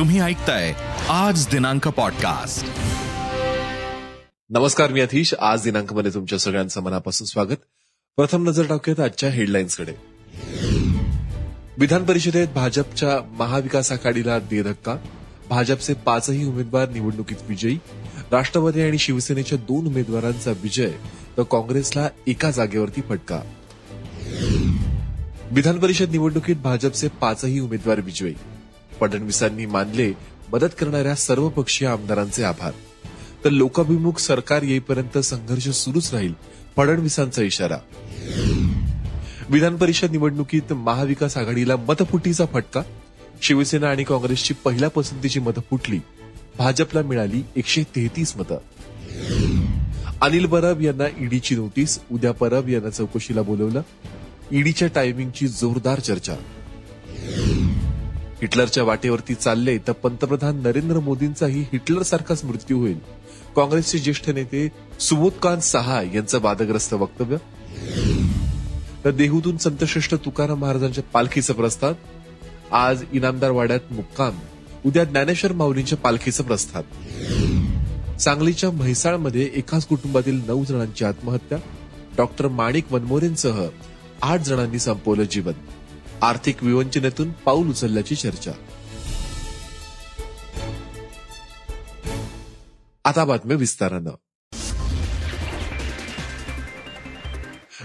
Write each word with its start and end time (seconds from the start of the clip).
तुम्ही 0.00 0.20
ऐकताय 0.20 0.74
आज 1.08 1.46
दिनांक 1.46 1.88
पॉडकास्ट 1.88 2.66
नमस्कार 4.50 4.90
मी 4.90 5.00
अधीश. 5.00 5.34
आज 5.34 5.62
दिनांकमध्ये 5.62 6.10
तुमच्या 6.14 6.38
सगळ्यांचं 6.38 6.82
मनापासून 6.82 7.26
स्वागत. 7.26 7.56
प्रथम 8.16 8.48
नजर 8.48 8.66
टाकूयात 8.66 9.00
आजच्या 9.00 9.30
हेडलाईन्सकडे 9.30 9.92
विधान 11.78 12.04
परिषदेत 12.04 12.48
भाजपच्या 12.48 13.34
महाविकास 13.38 13.92
आघाडीला 13.92 14.38
दे 14.38 14.62
धक्का. 14.62 14.96
भाजपचे 15.48 15.94
पाचही 15.94 16.44
उमेदवार 16.44 16.88
निवडणुकीत 16.88 17.36
विजयी. 17.48 17.78
राष्ट्रवादी 18.32 18.82
आणि 18.82 18.98
शिवसेनेच्या 18.98 19.58
दोन 19.58 19.86
उमेदवारांचा 19.86 20.50
विजय 20.50 20.90
तर 21.36 21.42
काँग्रेसला 21.42 22.08
एका 22.26 22.50
जागेवरती 22.50 23.00
फटका. 23.00 23.40
विधान 25.50 25.78
परिषद 25.78 26.10
निवडणुकीत 26.10 26.56
भाजपचे 26.56 27.08
पाचही 27.08 27.60
उमेदवार 27.60 28.00
विजयी. 28.00 28.34
फडणवीसांनी 29.00 29.66
मानले 29.66 30.12
मदत 30.52 30.68
करणाऱ्या 30.78 31.14
सर्व 31.14 31.48
पक्षीय 31.48 31.88
आमदारांचे 31.88 32.42
आभार. 32.42 32.72
तर 33.44 33.50
लोकाभिमुख 33.50 34.18
सरकार 34.18 34.62
येईपर्यंत 34.62 35.18
संघर्ष 35.18 35.68
सुरूच 35.68 36.14
राहील 36.14 36.34
फडणवीसांचा 36.76 37.42
इशारा. 37.42 37.76
विधान 39.48 39.76
परिषद 39.76 40.10
निवडणुकीत 40.10 40.72
महाविकास 40.72 41.36
आघाडीला 41.36 41.76
मतफुटीचा 41.76 42.46
फटका 42.46 42.82
शिवसेना 43.42 43.88
आणि 43.88 44.04
काँग्रेसची 44.04 44.54
पहिल्या 44.54 44.90
पसंतीची 44.90 45.40
मतं 45.40 45.60
फुटली 45.70 45.98
भाजपला 46.58 47.02
मिळाली 47.02 47.42
एकशे 47.56 47.82
तेहतीस 47.82 48.36
मतं. 48.36 48.58
अनिल 50.20 50.46
परब 50.46 50.80
यांना 50.80 51.04
ईडीची 51.20 51.54
नोटीस 51.54 52.00
उद्या 52.12 52.32
परब 52.32 52.68
यांना 52.68 52.90
चौकशीला 52.90 53.42
बोलवलं 53.42 53.82
ईडीच्या 54.52 54.88
टायमिंगची 54.88 55.48
जोरदार 55.48 56.00
चर्चा. 56.00 56.34
हिटलरच्या 58.40 58.82
वाटेवरती 58.82 59.34
चालले 59.34 59.78
तर 59.78 59.92
पंतप्रधान 59.92 60.56
नरेंद्र 60.56 61.00
मोदींचाही 61.00 61.60
हिटलर 61.60 62.02
सारखाच 62.02 62.44
मृत्यू 62.44 62.78
होईल. 62.78 62.98
काँग्रेसचे 63.56 63.98
ज्येष्ठ 63.98 64.30
नेते 64.30 64.68
सुबोधकांत 65.00 65.60
सहा 65.60 66.02
यांचं 66.02 66.38
वादग्रस्त 66.42 66.94
वक्तव्य? 66.94 67.36
तर 69.04 69.10
देहूतून 69.10 69.56
संतश्रेष्ठ 69.56 70.14
तुकाराम 70.14 70.58
महाराजांच्या 70.58 71.04
पालखीचं 71.12 71.52
प्रस्थान. 71.52 71.92
आज 72.72 73.04
इनामदार 73.12 73.50
वाड्यात 73.50 73.80
मुक्काम. 73.90 74.38
उद्या 74.86 75.04
ज्ञानेश्वर 75.04 75.52
माऊलींच्या 75.52 75.98
पालखीचं 75.98 76.42
प्रस्थान. 76.42 76.82
सांगलीच्या 78.16 78.70
म्हैसाळमध्ये 78.70 79.50
एकाच 79.54 79.86
कुटुंबातील 79.86 80.40
नऊ 80.46 80.64
जणांची 80.64 81.04
आत्महत्या. 81.04 81.58
डॉक्टर 82.16 82.48
माणिक 82.48 82.92
वनमोरेंसह 82.92 83.66
आठ 84.22 84.40
जणांनी 84.40 84.78
संपवलं 84.78 85.22
जीवन. 85.22 85.52
आर्थिक 86.22 86.64
विवंचनेतून 86.64 87.32
पाऊल 87.32 87.68
उचलल्याची 87.68 88.14
चर्चा. 88.16 88.52
आता 93.04 93.24
बातम्या 93.24 93.56
विस्तारानं. 93.56 94.10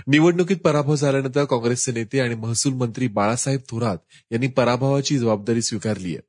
निवडणुकीत 0.08 0.58
पराभव 0.58 0.96
झाल्यानंतर 0.96 1.44
काँग्रेसचे 1.44 1.92
नेते 1.92 2.20
आणि 2.20 2.36
महसूल 2.36 2.74
मंत्री 2.74 3.08
बाळासाहेब 3.08 3.62
थोरात 3.70 3.98
यांनी 4.32 4.48
पराभवाची 4.48 5.18
जबाबदारी 5.18 5.62
स्वीकारली 5.62 6.10
आहे. 6.10 6.28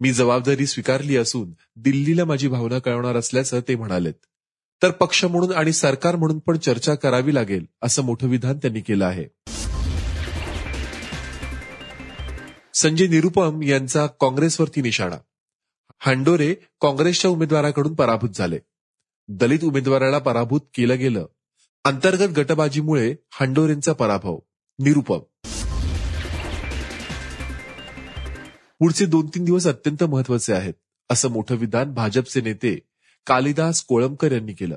मी 0.00 0.12
जबाबदारी 0.12 0.66
स्वीकारली 0.66 1.16
असून 1.16 1.52
दिल्लीला 1.76 2.24
माझी 2.24 2.48
भावना 2.48 2.78
कळवणार 2.78 3.16
असल्याचं 3.16 3.60
ते 3.68 3.76
म्हणालेत. 3.76 4.14
तर 4.82 4.90
पक्ष 4.90 5.24
म्हणून 5.24 5.52
आणि 5.52 5.72
सरकार 5.72 6.16
म्हणून 6.16 6.38
पण 6.38 6.58
चर्चा 6.58 6.94
करावी 6.94 7.34
लागेल 7.34 7.66
असं 7.82 8.02
मोठं 8.02 8.28
विधान 8.28 8.56
त्यांनी 8.56 8.80
केलं 8.80 9.06
आहे. 9.06 9.24
संजय 12.80 13.06
निरुपम 13.06 13.62
यांचा 13.62 14.06
काँग्रेसवरती 14.06 14.82
निशाणा. 14.82 15.16
हांडोरे 15.98 16.54
काँग्रेसच्या 16.80 17.30
उमेदवाराकडून 17.30 17.94
पराभूत 17.94 18.28
झाले. 18.30 18.58
दलित 19.28 19.58
उमेदवाराला 19.64 20.18
पराभूत 20.18 20.60
केलं 20.74 20.98
गेलं. 20.98 21.26
अंतर्गत 21.84 22.38
गटबाजीमुळे 22.38 23.14
हांडोरेंचा 23.30 23.92
पराभव. 23.92 24.38
निरुपम. 24.78 25.18
पुढचे 28.78 29.06
दोन 29.06 29.26
तीन 29.26 29.44
दिवस 29.44 29.66
अत्यंत 29.66 30.04
महत्त्वाचे 30.04 30.52
आहेत 30.52 30.74
असं 31.10 31.30
मोठं 31.30 31.54
विधान 31.54 31.94
भाजपचे 31.94 32.40
नेते 32.40 32.78
कालिदास 33.26 33.82
कोळंबकर 33.82 34.32
यांनी 34.32 34.52
केलं. 34.52 34.76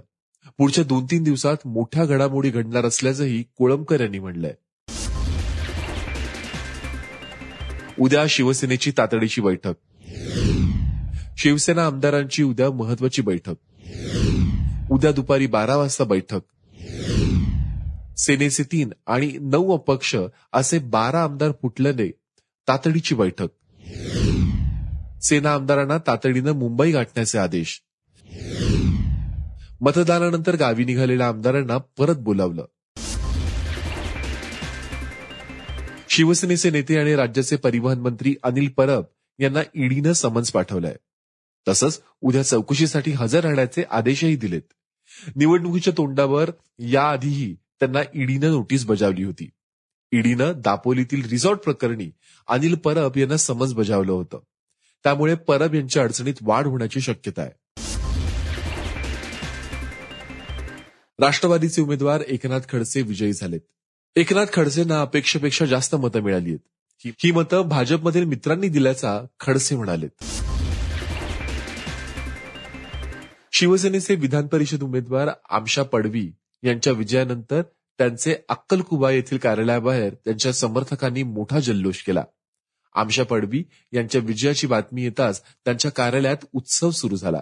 पुढच्या 0.58 0.84
दोन 0.84 1.06
तीन 1.06 1.24
दिवसात 1.24 1.58
मोठ्या 1.66 2.06
घडामोडी 2.06 2.50
घडणार 2.50 2.85
असल्याचंही 2.85 3.44
कोळंबकर 3.44 4.02
यांनी 4.02 4.20
म्हणलंय 4.20 4.53
उद्या 8.00 8.26
शिवसेनेची 8.30 8.92
तातडीची 8.92 9.42
बैठक. 9.42 9.74
शिवसेना 11.38 11.86
आमदारांची 11.86 12.44
उद्या 12.44 12.72
महत्वाची 12.72 13.22
बैठक. 13.22 13.56
उद्या 14.92 15.12
दुपारी 15.12 15.48
बारा 15.48 15.76
वाजता 15.76 16.03
बैठक. 16.03 16.40
सेनेचे 18.18 18.64
तीन 18.64 18.90
आणि 19.08 19.32
नऊ 19.42 19.74
अपक्ष 19.74 20.16
असे 20.53 20.80
बारा 20.80 21.24
आमदार 21.24 21.52
फुटल्याने 21.52 22.12
तातडीची 22.68 23.16
बैठक. 23.16 23.48
सेना 25.24 25.53
आमदारांना 25.53 25.98
तातडीनं 25.98 26.52
मुंबई 26.52 26.92
गाठण्याचे 26.92 27.38
आदेश. 27.38 27.84
मतदानानंतर 29.82 30.56
गावी 30.56 30.86
निघालेल्या 30.86 31.28
आमदारांना 31.28 31.78
परत 31.78 32.16
बोलावलं. 32.16 32.66
शिवसेनेचे 36.16 36.69
नेते 36.69 36.97
आणि 36.97 37.16
राज्याचे 37.16 37.56
परिवहन 37.56 38.00
मंत्री 38.00 38.35
अनिल 38.44 38.69
परब 38.69 39.03
यांना 39.40 39.59
ईडीनं 39.75 40.13
समन्स 40.13 40.51
पाठवलंय. 40.51 40.96
तसंच 41.68 42.01
उद्या 42.22 42.44
चौकशीसाठी 42.44 43.12
हजर 43.12 43.44
राहण्याचे 43.44 43.84
आदेशही 43.91 44.35
दिलेत. 44.35 44.62
निवडणुकीच्या 45.35 45.94
तोंडावर 45.97 46.52
याआधीही 46.79 47.56
त्यांना 47.56 48.00
ईडीनं 48.16 48.47
नोटीस 48.47 48.85
बजावली 48.85 49.23
होती. 49.23 49.50
ईडीनं 50.12 50.53
दापोलीतील 50.57 51.29
रिसॉर्ट 51.29 51.59
प्रकरणी 51.59 52.12
अनिल 52.47 52.75
परब 52.75 53.18
यांना 53.18 53.38
समन्स 53.38 53.73
बजावलं 53.73 54.12
होतं. 54.12 54.40
त्यामुळे 55.03 55.35
परब 55.35 55.75
यांच्या 55.75 56.03
अडचणीत 56.03 56.34
वाढ 56.41 56.68
होण्याची 56.68 57.02
शक्यता 57.02 57.41
आहे. 57.41 57.52
राष्ट्रवादीचे 61.19 61.81
उमेदवार 61.81 62.22
एकनाथ 62.28 62.59
खडसे 62.69 63.02
विजयी 63.02 63.34
झालेत. 63.34 63.62
एकनाथ 64.16 64.46
खडसेंना 64.53 65.01
अपेक्षेपेक्षा 65.01 65.66
जास्त 65.66 65.96
मतं 65.96 66.19
मिळाली 66.19 66.50
आहेत 66.50 67.13
ही 67.24 67.31
मतं 67.31 67.62
भाजपमधील 67.62 68.24
मित्रांनी 68.24 68.69
दिल्याचा 68.69 69.22
खडसे 69.40 69.75
म्हणालेत. 69.75 70.09
शिवसेनेचे 73.52 74.16
विधान 74.16 74.47
परिषद 74.47 74.84
उमेदवार 74.84 75.29
आमशा 75.50 75.84
पडवी 75.84 76.31
यांच्या 76.63 76.94
विजयानंतर 76.94 77.62
त्यांचे 77.97 78.35
अक्कलकुबा 78.50 79.12
येथील 79.12 79.38
कार्यालयाबाहेर 79.38 80.13
त्यांच्या 80.13 80.53
समर्थकांनी 80.53 81.23
मोठा 81.23 81.59
जल्लोष 81.59 82.03
केला. 82.03 82.23
आमशा 82.96 83.23
पडवी 83.23 83.63
यांच्या 83.91 84.22
विजयाची 84.22 84.68
बातमी 84.68 85.03
येताच 85.03 85.41
त्यांच्या 85.41 85.91
कार्यालयात 85.91 86.46
उत्सव 86.53 86.91
सुरू 86.91 87.16
झाला. 87.16 87.41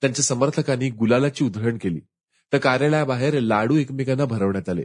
त्यांच्या 0.00 0.24
समर्थकांनी 0.24 0.90
गुलालाची 0.90 1.44
उधळण 1.44 1.78
केली. 1.78 2.00
तर 2.52 2.58
कार्यालयाबाहेर 2.58 3.40
लाडू 3.40 3.76
एकमेकांना 3.76 4.24
भरवण्यात 4.24 4.68
आले. 4.68 4.82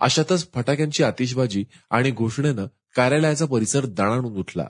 अशातच 0.00 0.48
फटाक्यांची 0.54 1.02
आतिषबाजी 1.02 1.64
आणि 1.90 2.10
घोषणेनं 2.10 2.66
कार्यालयाचा 2.96 3.46
परिसर 3.46 3.86
दणाणून 3.86 4.36
उठला. 4.36 4.66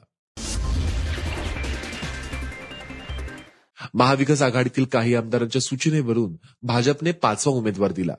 महाविकास 3.95 4.43
आघाडीतील 4.43 4.85
काही 4.85 5.15
आमदारांच्या 5.15 5.63
सूचनेवरून 5.63 6.37
भाजपने 6.63 7.13
पाचवा 7.13 7.53
उमेदवार 7.53 7.93
दिला. 7.93 8.15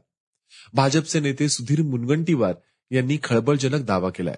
भाजपचे 0.74 1.20
नेते 1.20 1.50
सुधीर 1.50 1.82
मुनगंटीवार 1.82 2.54
यांनी 2.92 3.18
खळबळजनक 3.24 3.86
दावा 3.86 4.10
केलाय. 4.10 4.36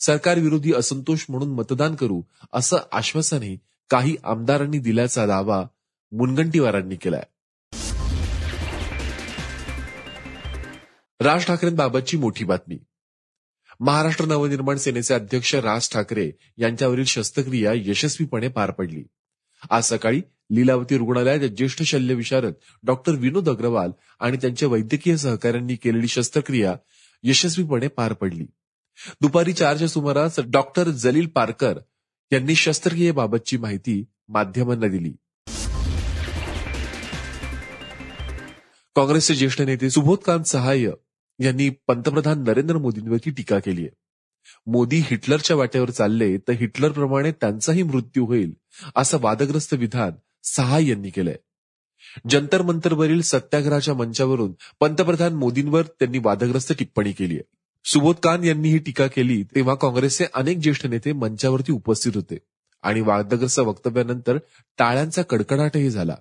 सरकार 0.00 0.38
विरोधी 0.38 0.72
असंतोष 0.72 1.24
म्हणून 1.28 1.48
मतदान 1.48 1.94
करू 1.94 2.22
असं 2.52 2.76
आश्वासनही 2.92 3.58
काही 3.90 4.16
आमदारांनी 4.24 4.78
दिल्याचा 4.78 5.26
दावा 5.26 5.64
मुनगंटीवारांनी 6.12 6.96
केलाय. 6.96 7.22
राज 11.24 11.44
ठाकरेंबाबतची 11.44 12.16
मोठी 12.16 12.44
बातमी. 12.44 12.76
महाराष्ट्र 13.80 14.24
नवनिर्माण 14.24 14.76
सेनेचे 14.76 15.14
अध्यक्ष 15.14 15.54
राज 15.54 15.88
ठाकरे 15.92 16.30
यांच्यावरील 16.58 17.04
शस्त्रक्रिया 17.04 17.72
यशस्वीपणे 17.74 18.48
पार 18.48 18.70
पडली. 18.70 19.04
आज 19.70 19.84
सकाळी 19.84 20.20
लीलावती 20.50 20.98
रुग्णालयात 20.98 21.48
ज्येष्ठ 21.50 21.82
शल्य 21.82 22.14
विशारद 22.14 22.52
डॉक्टर 22.82 23.12
विनोद 23.12 23.48
अग्रवाल 23.48 23.90
आणि 24.20 24.36
त्यांच्या 24.36 24.68
वैद्यकीय 24.68 25.16
सहकाऱ्यांनी 25.16 25.76
केलेली 25.76 26.08
शस्त्रक्रिया 26.08 26.74
यशस्वीपणे 27.22 27.88
पार 27.88 28.12
पडली. 28.12 28.46
दुपारी 29.20 29.52
चारच्या 29.52 29.88
सुमारास 29.88 30.40
डॉक्टर 30.48 30.88
जलील 30.88 31.26
पारकर 31.26 31.78
यांनी 32.32 32.54
शस्त्रक्रियेबाबतची 32.54 33.56
माहिती 33.56 34.04
माध्यमांना 34.28 34.88
दिली. 34.88 35.12
काँग्रेसचे 38.96 39.34
ज्येष्ठ 39.34 39.60
नेते 39.60 39.90
सुबोधकांत 39.90 40.44
सहाय्य 40.44 40.90
यांनी 41.38 41.68
पंतप्रधान 41.68 42.42
नरेंद्र 42.42 42.78
मोदींवरची 42.78 43.30
टीका 43.30 43.58
केली 43.58 43.80
आहे. 43.80 43.90
मोदी 44.66 44.96
हिटलरच्या 44.96 45.56
वाट्यावर 45.56 45.90
चालले 45.90 46.36
तर 46.36 46.52
हिटलरप्रमाणे 46.52 47.32
त्यांचाही 47.32 47.82
मृत्यू 47.82 48.26
होईल 48.26 48.54
असं 48.96 49.18
वादग्रस्त 49.20 49.74
विधान 49.74 50.12
सहा 50.44 50.78
यांनी 50.78 51.10
केलंय. 51.10 51.36
जंतर 52.30 52.62
मंतरवरील 52.62 53.20
सत्याग्रहाच्या 53.20 53.94
मंचावरून 53.94 54.52
पंतप्रधान 54.80 55.32
मोदींवर 55.32 55.82
त्यांनी 55.82 56.18
वादग्रस्त 56.18 56.72
टिप्पणी 56.78 57.12
केली 57.12 57.34
आहे. 57.34 57.56
सुबोध 57.84 58.16
कान 58.16 58.44
यांनी 58.44 58.68
ही 58.68 58.78
टीका 58.78 59.06
केली 59.06 59.42
तेव्हा 59.42 59.74
काँग्रेसचे 59.74 60.24
अनेक 60.34 60.58
ज्येष्ठ 60.58 60.86
नेते 60.86 61.12
मंचावरती 61.12 61.72
उपस्थित 61.72 62.12
होते 62.14 62.38
आणि 62.82 63.00
वादग्रस्त 63.00 63.58
वक्तव्यानंतर 63.58 64.38
टाळ्यांचा 64.78 65.22
कडकडाटही 65.22 65.90
झाला. 65.90 66.16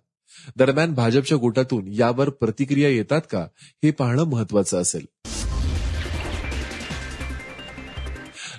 दरम्यान 0.56 0.94
भाजपच्या 0.94 1.38
गोटातून 1.38 1.88
यावर 1.88 2.30
प्रतिक्रिया 2.30 2.90
येतात 2.90 3.22
का 3.32 3.48
हे 3.84 3.92
पाहणं 3.92 4.24
महत्वाचं 4.24 4.82
असेल. 4.82 5.06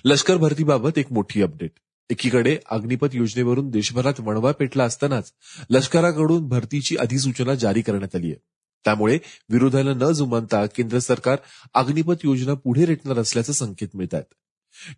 लष्कर 0.05 0.37
भरतीबाबत 0.37 0.99
एक 0.99 1.13
मोठी 1.13 1.43
अपडेट. 1.43 1.71
एकीकडे 2.11 2.59
अग्निपथ 2.71 3.09
योजनेवरून 3.13 3.71
देशभरात 3.71 4.21
वणवा 4.21 4.53
पेटला 4.53 4.85
असतानाच 4.85 5.33
लष्कराकडून 5.71 6.49
भरतीची 6.49 6.97
अधिसूचना 6.97 7.55
जारी 7.55 7.83
करण्यात 7.83 8.17
आली 8.17 8.27
आहे. 8.27 8.37
त्यामुळे 8.85 9.19
विरोधाला 9.49 9.95
न 9.95 10.13
जुमानता 10.13 10.67
केंद्र 10.67 10.99
सरकार 10.99 11.37
अग्निपथ 11.75 12.15
योजना 12.25 12.55
पुढे 12.55 12.87
रेटणार 12.87 13.19
असल्याचे 13.19 13.53
संकेत 13.53 13.89
मिळत 13.95 14.15
आहेत. 14.15 14.35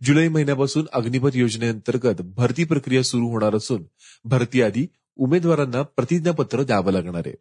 जुलै 0.03 0.29
महिन्यापासून 0.29 0.87
अग्निपथ 0.93 1.31
योजनेअंतर्गत 1.35 2.21
भरती 2.21 2.65
प्रक्रिया 2.65 3.03
सुरू 3.03 3.29
होणार 3.29 3.55
असून 3.55 3.85
भरती 4.25 4.63
आधी 4.63 4.87
उमेदवारांना 5.17 5.83
प्रतिज्ञापत्र 5.83 6.63
द्यावं 6.63 6.93
लागणार 6.93 7.23
आहे. 7.27 7.35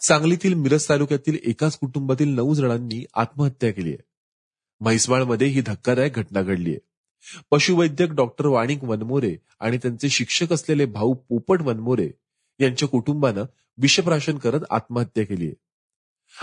सांगलीतील 0.00 0.54
मिरज 0.54 0.88
तालुक्यातील 0.88 1.38
एकाच 1.44 1.78
कुटुंबातील 1.78 2.28
नऊ 2.28 2.54
जणांनी 2.54 3.04
आत्महत्या 3.14 3.72
केली 3.72 3.88
आहे. 3.88 4.02
म्हैसवाळमध्ये 4.80 5.46
ही 5.46 5.60
धक्कादायक 5.60 6.12
घटना 6.14 6.42
घडली 6.42 6.70
आहे. 6.70 6.78
पशुवैद्यक 7.50 8.10
डॉक्टर 8.10 8.46
वाणिक 8.46 8.84
वनमोरे 8.84 9.36
आणि 9.60 9.78
त्यांचे 9.78 10.08
शिक्षक 10.08 10.52
असलेले 10.52 10.84
भाऊ 10.84 11.14
पोपट 11.14 11.60
वनमोरे 11.60 12.10
यांच्या 12.60 12.88
कुटुंबानं 12.88 13.44
विषप्राशन 13.78 14.38
करत 14.38 14.60
आत्महत्या 14.70 15.26
केली 15.26 15.46
आहे. 15.46 15.54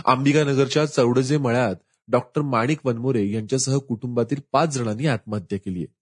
अंबिकानगरच्या 0.06 0.86
चौडजे 0.86 1.38
मळ्यात 1.38 1.76
डॉक्टर 2.08 2.42
माणिक 2.42 2.80
वनमोरे 2.86 3.32
यांच्यासह 3.32 3.78
कुटुंबातील 3.78 4.38
पाच 4.52 4.70
जणांनी 4.70 5.08
आत्महत्या 5.08 5.60
केली 5.60 5.80
आहे. 5.80 5.99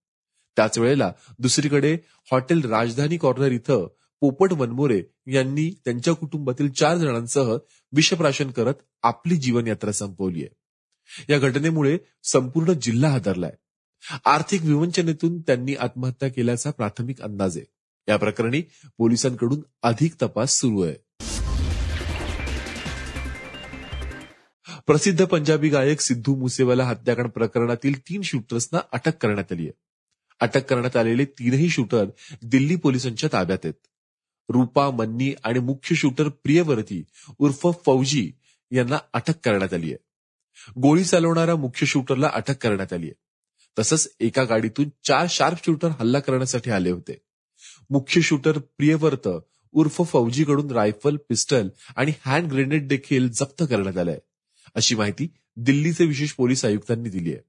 त्याच 0.58 0.78
वेळेला 0.78 1.14
दुसरीकडे 1.40 1.98
हॉटेल 2.32 2.66
राजधानी 2.66 3.18
कॉर्नर 3.18 3.52
इथं 3.52 3.88
पोपट 4.22 4.54
वनमोरे 4.54 5.04
यांनी 5.28 5.80
त्यांच्या 5.86 6.14
कुटुंबातील 6.14 6.70
चार 6.70 6.98
जणांसह 6.98 7.58
विषप्राशन 7.92 8.52
करत 8.52 8.74
आपली 9.04 9.36
जीवनयात्रा 9.36 9.92
संपवली 9.92 10.44
आहे. 10.44 10.56
या 11.34 11.40
घटनेमुळे 11.40 11.98
संपूर्ण 12.24 12.74
जिल्हा 12.74 13.12
हादरलाय. 13.12 13.52
आर्थिक 14.26 14.62
विवंचनेतून 14.64 15.42
त्यांनी 15.42 15.76
आत्महत्या 15.76 16.30
केल्याचा 16.30 16.72
प्राथमिक 16.72 17.22
अंदाज 17.22 17.58
आहे. 17.58 17.66
या 18.08 18.18
प्रकरणी 18.18 18.62
पोलिसांकडून 18.98 19.60
अधिक 19.84 20.16
तपास 20.22 20.52
सुरू 20.52 20.82
आहे. 20.82 20.96
प्रसिद्ध 24.88 25.26
पंजाबी 25.26 25.70
गायक 25.70 26.02
सिद्धू 26.02 26.36
मुसेवाला 26.36 26.84
हत्याकांड 26.84 27.30
प्रकरणातील 27.30 28.00
तीन 28.00 28.22
शूटर्सना 28.22 28.80
अटक 28.92 29.18
करण्यात 29.22 29.52
आली 29.52 29.62
आहे. 29.62 29.87
अटक 30.40 30.64
करण्यात 30.64 30.98
आलेले 30.98 31.26
तीनही 31.26 31.70
शूटर 31.70 32.06
दिल्ली 32.42 32.76
पोलिसांच्या 32.76 33.30
ताब्यात 33.34 33.60
आहेत. 33.64 33.88
रूपा 34.50 34.90
मन्नी 34.90 35.34
आणि 35.44 35.60
मुख्य 35.60 35.96
शूटर 35.96 36.30
प्रियवर्ती 36.30 37.04
उर्फ 37.38 37.68
फौजी 37.86 38.32
यांना 38.72 38.98
अटक 39.14 39.34
करण्यात 39.44 39.74
आली 39.74 39.94
आहे. 39.94 39.98
गोळी 40.82 41.04
चालवणाऱ्या 41.04 41.56
मुख्य 41.56 41.86
शूटरला 41.86 42.32
अटक 42.34 42.64
करण्यात 42.64 42.94
आली 42.94 43.06
आहे. 43.06 43.14
तसंच 43.80 44.16
एका 44.20 44.44
गाडीतून 44.44 44.90
चार 45.04 45.28
शार्प 45.30 45.58
शूटर 45.66 45.88
हल्ला 45.88 46.20
करण्यासाठी 46.20 46.72
आले 46.72 46.92
होते. 46.92 47.22
मुख्य 47.90 48.22
शूटर 48.22 48.58
प्रियवर्त 48.58 49.30
उर्फ 49.72 50.02
फौजीकडून 50.08 50.72
रायफल 50.72 51.18
पिस्टल 51.30 51.70
आणि 51.96 52.14
हँड 52.26 52.52
ग्रेनेड 52.52 52.88
देखील 52.88 53.32
जप्त 53.32 53.64
करण्यात 53.70 53.98
आलाय. 53.98 54.20
अशी 54.76 54.96
माहिती 54.96 55.28
दिल्लीचे 55.56 56.06
विशेष 56.06 56.32
पोलीस 56.32 56.66
आयुक्तांनी 56.66 57.10
दिली 57.10 57.34
आहे. 57.34 57.42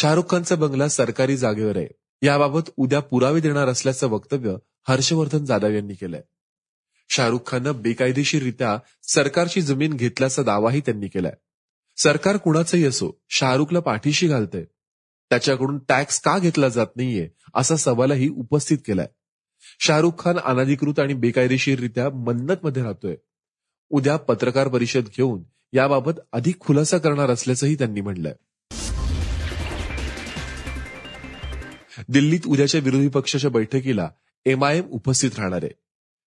शाहरुख 0.00 0.22
खानचा 0.30 0.56
बंगला 0.56 0.88
सरकारी 0.88 1.36
जागेवर 1.36 1.76
आहे. 1.76 1.88
याबाबत 2.22 2.70
उद्या 2.76 3.00
पुरावे 3.00 3.40
देणार 3.40 3.68
असल्याचं 3.68 4.06
वक्तव्य 4.06 4.56
हर्षवर्धन 4.88 5.44
जाधव 5.44 5.70
यांनी 5.70 5.94
केलंय. 5.94 6.20
शाहरुख 7.08 7.38
खाननं 7.46 7.82
बेकायदेशीररित्या 7.82 8.78
सरकारची 9.02 9.62
जमीन 9.62 9.92
घेतल्याचा 9.92 10.42
दावाही 10.42 10.80
त्यांनी 10.80 11.08
केलाय. 11.08 11.32
सरकार 11.96 12.36
कुणाचंही 12.36 12.84
असो 12.84 13.22
शाहरुखला 13.28 13.80
पाठीशी 13.80 14.28
घालतंय. 14.28 14.64
त्याच्याकडून 15.30 15.78
टॅक्स 15.78 16.20
का 16.20 16.38
घेतला 16.38 16.68
जात 16.68 16.86
नाहीये 16.96 17.28
असा 17.54 17.76
सवालही 17.76 18.28
उपस्थित 18.28 18.78
केलाय. 18.86 19.08
शाहरुख 19.80 20.12
खान 20.18 20.38
अनाधिकृत 20.38 20.98
आणि 20.98 21.14
बेकायदेशीररित्या 21.14 22.10
मन्नत 22.10 22.56
मध्ये 22.62 22.82
राहतोय. 22.82 23.16
उद्या 23.90 24.16
पत्रकार 24.16 24.68
परिषद 24.68 25.04
घेऊन 25.16 25.42
याबाबत 25.72 26.12
अधिक 26.32 26.60
खुलासा 26.60 26.98
करणार 26.98 27.30
असल्याचंही 27.30 27.74
त्यांनी 27.74 28.00
म्हटलंय. 28.00 28.34
दिल्लीत 32.10 32.40
उद्याच्या 32.46 32.80
विरोधी 32.80 33.08
पक्षाच्या 33.08 33.50
बैठकीला 33.50 34.10
एमआयएम 34.46 34.84
उपस्थित 34.90 35.30
राहणार 35.38 35.60
आहे. 35.62 35.74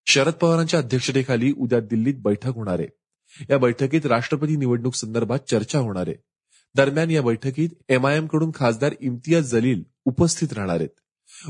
शरद 0.06 0.32
पवारांच्या 0.32 0.80
अध्यक्षतेखाली 0.80 1.52
उद्या 1.52 1.80
दिल्लीत 1.80 2.14
बैठक 2.14 2.54
होणार 2.54 2.78
आहे. 2.78 2.88
या 3.50 3.58
बैठकीत 3.58 4.06
राष्ट्रपती 4.06 4.56
निवडणूक 4.56 4.94
संदर्भात 4.94 5.38
चर्चा 5.50 5.78
होणार 5.78 6.04
आहे. 6.08 6.16
दरम्यान 6.74 7.10
या 7.10 7.22
बैठकीत 7.22 7.68
एमआयएमकडून 7.88 8.50
खासदार 8.54 8.94
इम्तियाज 9.00 9.44
जलील 9.44 9.82
उपस्थित 10.04 10.52
राहणार 10.52 10.76
आहेत. 10.76 10.88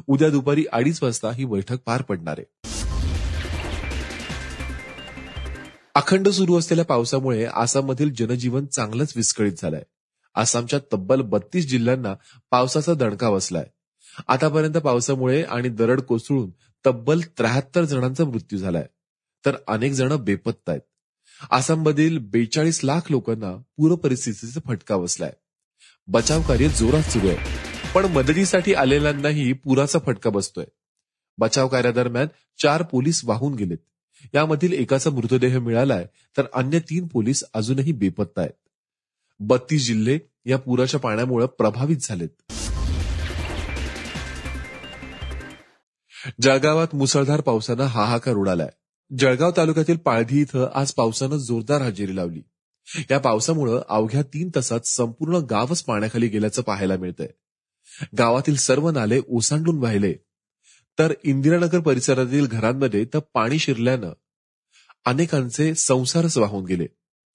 उद्या 0.06 0.30
दुपारी 0.30 0.64
अडीच 0.72 1.02
वाजता 1.02 1.32
ही 1.32 1.44
बैठक 1.44 1.76
पार 1.86 2.02
पडणार 2.02 2.34
आहे. 2.38 2.68
अखंड 5.94 6.28
सुरू 6.28 6.58
असलेल्या 6.58 6.84
पावसामुळे 6.84 7.44
आसाममधील 7.44 8.12
जनजीवन 8.14 8.66
चांगलंच 8.66 9.12
विस्कळीत 9.16 9.52
झालंय. 9.58 9.82
आसामच्या 10.34 10.78
तब्बल 10.92 11.20
बत्तीस 11.20 11.68
जिल्ह्यांना 11.68 12.14
पावसाचा 12.50 12.94
दणका 12.94 13.30
बसलाय. 13.30 13.66
आतापर्यंत 14.28 14.74
पावसामुळे 14.74 15.42
आणि 15.42 15.68
दरड 15.68 16.00
कोसळून 16.00 16.50
तब्बल 16.86 17.20
त्र्याहत्तर 17.20 17.84
जणांचा 17.84 18.24
मृत्यू 18.24 18.58
झालाय. 18.58 18.86
तर 19.46 19.56
अनेक 19.68 19.92
जण 19.92 20.16
बेपत्ता 20.16 20.72
आहेत. 20.72 20.82
आसाममधील 21.50 22.18
बेचाळीस 22.18 22.84
लाख 22.84 23.00
लोकांना 23.10 23.56
पूर 23.56 23.94
परिस्थितीचा 23.94 24.60
फटका 24.66 24.96
बसलाय. 24.96 25.32
बचाव 26.06 26.42
कार्य 26.42 26.68
जोरात 26.68 27.02
सुरू 27.02 27.28
आहे. 27.28 27.36
पण 27.94 28.04
मदतीसाठी 28.04 28.74
आलेल्यांनाही 28.74 29.52
पुराचा 29.52 29.98
फटका 29.98 30.30
बसतोय. 30.30 30.64
बचाव 31.38 31.68
कार्यादरम्यान 31.68 32.26
चार 32.62 32.82
पोलीस 32.82 33.24
वाहून 33.24 33.54
गेलेत. 33.54 33.78
यामधील 34.34 34.72
एकाचा 34.72 35.10
मृतदेह 35.10 35.60
मिळालाय 35.60 36.06
तर 36.36 36.42
अन्य 36.54 36.78
तीन 36.78 37.06
पोलीस 37.06 37.44
अजूनही 37.54 37.92
बेपत्ता 37.92 38.40
आहेत. 38.40 38.68
बत्तीस 39.40 39.86
जिल्हे 39.86 40.18
या 40.46 40.58
पुराच्या 40.58 41.00
पाण्यामुळे 41.00 41.46
प्रभावित 41.46 41.96
झालेत. 42.00 42.53
जळगावात 46.42 46.94
मुसळधार 46.94 47.40
पावसानं 47.40 47.82
हाहाकार 47.82 48.34
उडालाय. 48.34 48.68
जळगाव 49.18 49.50
तालुक्यातील 49.56 49.96
पाळधी 49.96 50.40
इथं 50.40 50.70
आज 50.74 50.92
पावसानं 50.92 51.36
जोरदार 51.36 51.82
हजेरी 51.82 52.16
लावली. 52.16 52.42
या 53.10 53.18
पावसामुळे 53.18 53.72
अवघ्या 53.88 54.22
तीन 54.22 54.50
तासात 54.54 54.80
संपूर्ण 54.80 55.36
गावच 55.36 55.82
पाण्याखाली 55.82 56.28
गेल्याचं 56.28 56.62
पाहायला 56.62 56.96
मिळतंय. 56.96 57.28
गावातील 58.18 58.56
सर्व 58.56 58.90
नाले 58.90 59.20
ओसांडून 59.28 59.78
वाहिले. 59.78 60.14
तर 60.98 61.12
इंदिरानगर 61.24 61.80
परिसरातील 61.80 62.46
घरांमध्ये 62.46 63.04
तर 63.04 63.18
पाणी 63.34 63.58
शिरल्यानं 63.58 64.12
अनेकांचे 65.04 65.74
संसारच 65.74 66.38
वाहून 66.38 66.64
गेले. 66.64 66.86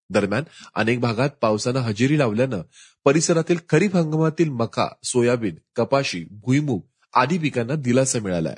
दरम्यान 0.09 0.43
अनेक 0.75 0.99
भागात 0.99 1.29
पावसानं 1.29 1.79
हजेरी 1.79 2.19
लावल्यानं 2.19 2.61
परिसरातील 3.05 3.57
खरीप 3.69 3.95
हंगामातील 3.95 4.49
मका 4.49 4.87
सोयाबीन 5.03 5.55
कपाशी 5.75 6.25
भुईमूग 6.31 6.81
आदी 7.13 7.37
पिकांना 7.37 7.75
दिलासा 7.75 8.19
मिळालाय. 8.19 8.55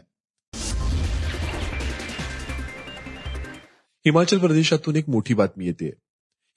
हिमाचल 4.05 4.39
प्रदेशातून 4.39 4.95
एक 4.95 5.09
मोठी 5.09 5.33
बातमी 5.33 5.65
येते. 5.65 5.87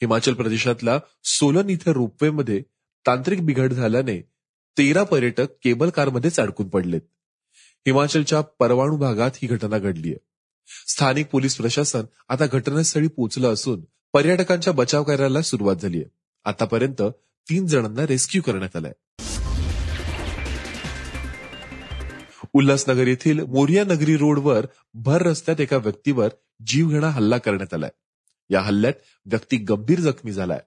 हिमाचल 0.03 0.35
प्रदेशातला 0.35 0.99
सोलन 1.25 1.71
इथं 1.71 1.91
रोपवे 1.91 2.31
मध्ये 2.31 2.63
तांत्रिक 3.07 3.45
बिघड 3.47 3.73
झाल्याने 3.73 4.21
तेरा 4.79 5.03
पर्यटक 5.03 5.47
केबल 5.65 5.91
कारमध्येच 5.91 6.41
अडकून 6.41 6.69
पडलेत. 6.69 7.01
हिमाचलच्या 7.87 8.41
परवाणू 8.41 8.97
भागात 8.97 9.31
ही 9.35 9.49
घटना 9.49 9.79
घडलीय 9.79 10.15
स्थानिक 10.87 11.27
पोलीस 11.27 11.57
प्रशासन 11.57 12.03
आता 12.29 12.47
घटनास्थळी 12.47 13.09
पोहोचलं 13.09 13.53
असून 13.53 13.85
पर्यटकांच्या 14.13 14.73
बचाव 14.73 15.05
कार्याला 15.05 15.43
सुरुवात 15.43 15.77
झाली 15.77 15.97
आहे. 15.97 16.11
आतापर्यंत 16.45 17.03
तीन 17.51 17.67
जणांना 17.67 18.07
रेस्क्यू 18.07 18.43
करण्यात 18.43 18.77
आलाय. 18.77 18.93
उल्हासनगर 22.53 23.07
येथील 23.07 23.41
मोरिया 23.41 23.85
नगरी 23.85 24.17
रोडवर 24.17 24.67
भर 24.95 25.23
रस्त्यात 25.23 25.61
एका 25.61 25.77
व्यक्तीवर 25.77 26.29
जीवघेणा 26.67 27.09
हल्ला 27.09 27.39
करण्यात 27.39 27.75
आलाय. 27.75 27.91
या 28.51 28.61
हल्ल्यात 28.61 28.93
व्यक्ती 29.27 29.57
गंभीर 29.57 30.01
जखमी 30.01 30.33
झालाय. 30.33 30.61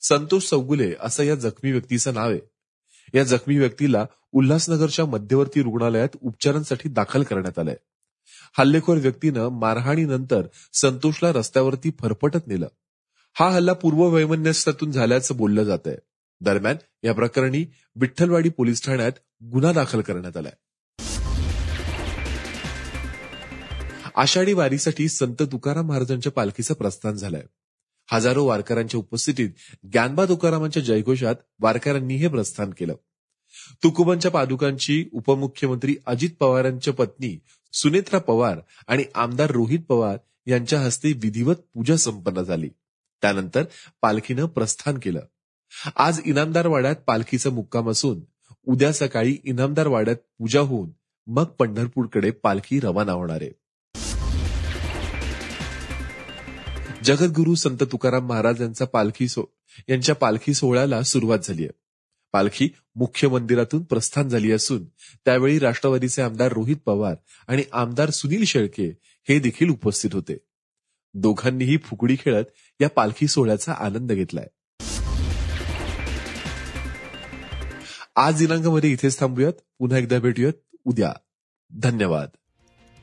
संतोष 0.00 0.48
चौगुले 0.48 0.94
असं 1.00 1.22
या 1.22 1.34
जखमी 1.34 1.72
व्यक्तीचं 1.72 2.14
नाव 2.14 2.30
आहे. 2.30 2.40
या 3.14 3.24
जखमी 3.24 3.58
व्यक्तीला 3.58 4.06
उल्हासनगरच्या 4.32 5.06
मध्यवर्ती 5.06 5.62
रुग्णालयात 5.62 6.08
उपचारांसाठी 6.22 6.88
दाखल 6.88 7.22
करण्यात 7.22 7.58
आलंय. 7.58 7.76
हल्लेखोर 8.58 8.96
व्यक्तीनं 8.96 9.48
मारहाणीनंतर 9.48 10.42
संतोषला 10.72 11.32
रस्त्यावरती 11.32 11.90
फरफटत 11.90 12.46
नेलं. 12.46 12.68
हा 13.34 13.50
हल्ला 13.50 13.72
पूर्व 13.72 14.08
वैमनस्यातून 14.08 14.92
झाल्याचं 14.92 15.36
बोललं 15.36 15.62
जात 15.62 15.78
आहे 15.86 15.96
दरम्यान 16.40 16.76
या 17.02 17.14
प्रकरणी 17.14 17.64
विठ्ठलवाडी 17.96 18.48
पोलीस 18.48 18.84
ठाण्यात 18.84 19.12
गुन्हा 19.44 19.72
दाखल 19.72 20.00
करण्यात 20.00 20.36
आलाय. 20.36 20.52
आषाढी 24.18 24.52
वारीसाठी 24.52 25.08
संत 25.08 25.42
तुकाराम 25.42 25.86
महाराजांच्या 25.86 26.32
पालखीचं 26.32 26.74
प्रस्थान 26.74 27.14
झालंय. 27.14 27.42
हजारो 28.12 28.44
वारकऱ्यांच्या 28.44 28.98
उपस्थितीत 28.98 29.50
ज्ञानबा 29.82 30.24
तुकारामांच्या 30.24 30.82
जयघोषात 30.82 31.34
वारकऱ्यांनी 31.60 32.16
हे 32.16 32.28
प्रस्थान 32.28 32.70
केलं. 32.70 32.94
तुकोबांच्या 33.82 34.30
पादुकांची 34.30 35.08
उपमुख्यमंत्री 35.12 35.96
अजित 36.06 36.30
पवारांच्या 36.40 36.94
पत्नी 36.94 37.38
सुनेत्रा 37.72 38.18
पवार 38.18 38.60
आणि 38.88 39.04
आमदार 39.14 39.50
रोहित 39.50 39.78
पवार 39.88 40.18
यांच्या 40.46 40.80
हस्ते 40.80 41.12
विधिवत 41.12 41.56
पूजा 41.74 41.96
संपन्न 41.96 42.42
झाली. 42.42 42.68
त्यानंतर 43.22 43.64
पालखीनं 44.02 44.46
प्रस्थान 44.46 44.98
केलं. 44.98 45.20
आज 45.96 46.20
इनामदार 46.24 46.66
वाड्यात 46.66 46.96
पालखीचा 47.06 47.50
मुक्काम 47.50 47.90
असून 47.90 48.20
उद्या 48.66 48.92
सकाळी 48.92 49.36
इनामदार 49.44 49.86
वाड्यात 49.86 50.16
पूजा 50.38 50.60
होऊन 50.60 50.90
मग 51.26 51.44
पंढरपूरकडे 51.44 52.30
पालखी 52.30 52.80
रवाना 52.80 53.12
होणार 53.12 53.38
आहे. 53.42 53.67
जगद्गुरु 57.08 57.54
संत 57.54 57.76
तुकाराम 57.82 58.26
महाराज 58.26 58.62
यांचा 58.62 58.84
पालखी 58.84 59.28
सो 59.28 59.44
यांच्या 59.88 60.14
पालखी 60.14 60.54
सोहळ्याला 60.54 61.02
सुरुवात 61.02 61.38
झाली 61.42 61.62
आहे. 61.64 61.72
पालखी 62.32 62.68
मुख्य 62.96 63.28
मंदिरातून 63.28 63.82
प्रस्थान 63.82 64.28
झाली 64.28 64.52
असून 64.52 64.84
त्यावेळी 65.24 65.58
राष्ट्रवादीचे 65.58 66.22
आमदार 66.22 66.52
रोहित 66.52 66.76
पवार 66.76 67.14
आणि 67.48 67.62
आमदार 67.72 68.10
सुनील 68.10 68.44
शेळके 68.44 68.98
हे 69.28 69.38
देखील 69.38 69.70
उपस्थित 69.70 70.10
होते. 70.12 70.36
दोघांनीही 71.14 71.76
फुगडी 71.76 72.16
खेळत 72.16 72.44
या 72.80 72.88
पालखी 72.88 73.26
सोहळ्याचा 73.26 73.72
आनंद 73.72 74.12
घेतलाय. 74.12 74.46
आज 78.16 78.38
दिनांकामध्ये 78.38 78.92
इथेच 78.92 79.18
थांबूयात. 79.18 79.52
पुन्हा 79.78 79.98
एकदा 79.98 80.18
भेटूयात. 80.18 80.76
उद्या. 80.84 81.12
धन्यवाद. 81.70 82.28